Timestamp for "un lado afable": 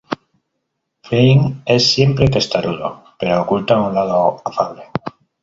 3.79-4.85